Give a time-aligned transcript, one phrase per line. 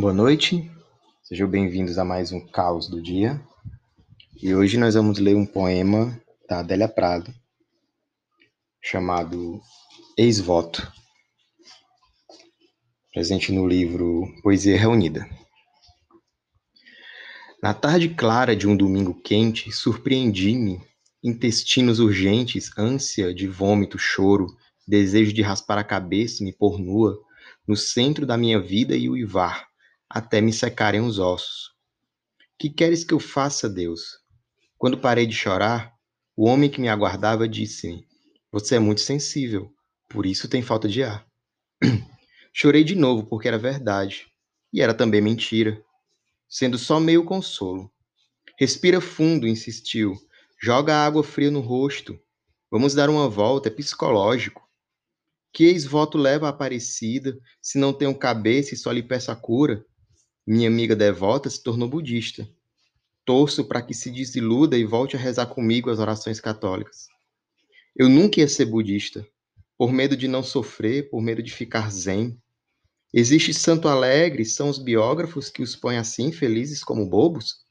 [0.00, 0.70] Boa noite,
[1.22, 3.38] sejam bem-vindos a mais um Caos do Dia.
[4.42, 6.18] E hoje nós vamos ler um poema
[6.48, 7.30] da Adélia Prado,
[8.80, 9.60] chamado
[10.16, 10.90] Ex-Voto,
[13.12, 15.28] presente no livro Poesia Reunida.
[17.62, 20.80] Na tarde clara de um domingo quente, surpreendi-me,
[21.22, 24.46] intestinos urgentes, ânsia de vômito, choro,
[24.88, 27.20] desejo de raspar a cabeça e me pôr nua,
[27.68, 29.69] no centro da minha vida e uivar,
[30.10, 31.70] até me secarem os ossos.
[32.58, 34.18] Que queres que eu faça, Deus?
[34.76, 35.94] Quando parei de chorar,
[36.36, 38.04] o homem que me aguardava disse-me:
[38.50, 39.72] Você é muito sensível,
[40.08, 41.24] por isso tem falta de ar.
[42.52, 44.26] Chorei de novo porque era verdade,
[44.72, 45.80] e era também mentira,
[46.48, 47.90] sendo só meio consolo.
[48.58, 50.14] Respira fundo, insistiu.
[50.60, 52.18] Joga água fria no rosto.
[52.70, 54.68] Vamos dar uma volta, é psicológico.
[55.52, 59.84] Que ex-voto leva a Aparecida, se não tenho cabeça e só lhe peço a cura?
[60.46, 62.48] Minha amiga devota se tornou budista.
[63.24, 67.06] Torço para que se desiluda e volte a rezar comigo as orações católicas.
[67.94, 69.26] Eu nunca ia ser budista,
[69.76, 72.40] por medo de não sofrer, por medo de ficar zen.
[73.12, 77.64] Existe santo alegre, são os biógrafos que os põem assim felizes como bobos?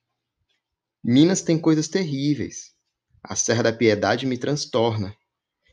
[1.03, 2.73] Minas tem coisas terríveis.
[3.23, 5.15] A Serra da Piedade me transtorna.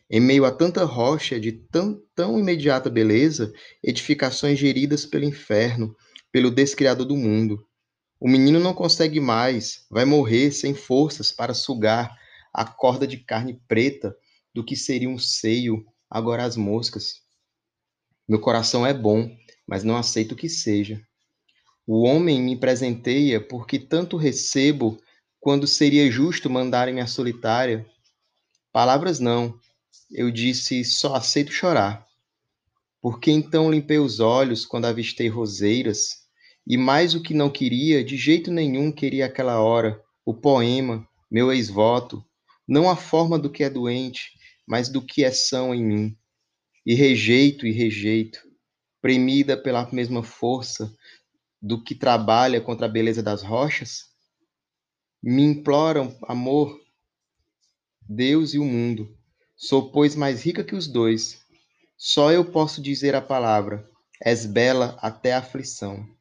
[0.09, 3.53] Em meio a tanta rocha de tão, tão imediata beleza,
[3.83, 5.97] edificações geridas pelo inferno,
[6.37, 7.67] pelo descriador do mundo.
[8.21, 12.15] O menino não consegue mais, vai morrer sem forças para sugar
[12.53, 14.15] a corda de carne preta
[14.53, 17.23] do que seria um seio, agora as moscas.
[18.29, 19.35] Meu coração é bom,
[19.67, 21.01] mas não aceito que seja.
[21.87, 25.01] O homem me presenteia porque tanto recebo
[25.41, 27.87] quando seria justo mandarem-me a solitária.
[28.71, 29.59] Palavras não,
[30.11, 32.07] eu disse só aceito chorar.
[33.01, 36.26] Porque então limpei os olhos quando avistei roseiras
[36.67, 41.53] e mais o que não queria, de jeito nenhum queria aquela hora, o poema, meu
[41.53, 42.25] ex-voto,
[42.67, 44.33] não a forma do que é doente,
[44.67, 46.17] mas do que é são em mim.
[46.85, 48.41] E rejeito e rejeito,
[49.01, 50.93] premida pela mesma força
[51.63, 54.07] do que trabalha contra a beleza das rochas,
[55.23, 56.81] me imploram amor,
[58.03, 59.17] Deus e o mundo.
[59.57, 61.41] Sou, pois, mais rica que os dois.
[61.97, 63.89] Só eu posso dizer a palavra:
[64.21, 66.16] és bela até a aflição.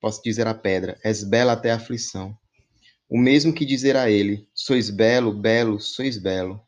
[0.00, 2.36] Posso dizer à pedra: És bela até a aflição.
[3.08, 6.60] O mesmo que dizer a ele: Sois belo, belo, sois belo.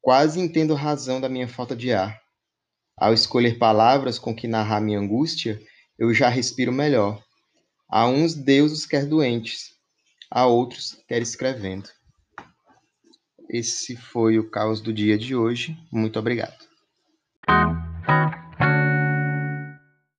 [0.00, 2.18] Quase entendo a razão da minha falta de ar.
[2.96, 5.60] Ao escolher palavras com que narrar minha angústia,
[5.98, 7.22] eu já respiro melhor.
[7.88, 9.70] A uns Deus os quer doentes,
[10.30, 11.88] a outros quer escrevendo.
[13.48, 15.76] Esse foi o caos do dia de hoje.
[15.90, 16.68] Muito obrigado.